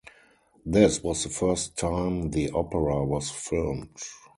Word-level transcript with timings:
This 0.65 1.03
was 1.03 1.21
the 1.21 1.29
first 1.29 1.77
time 1.77 2.31
the 2.31 2.49
opera 2.55 3.05
was 3.05 3.29
filmed. 3.29 3.95